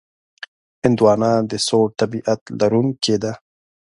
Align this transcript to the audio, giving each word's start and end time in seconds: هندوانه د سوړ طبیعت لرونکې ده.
هندوانه 0.83 1.31
د 1.51 1.53
سوړ 1.67 1.87
طبیعت 1.99 2.41
لرونکې 2.59 3.15
ده. 3.23 3.33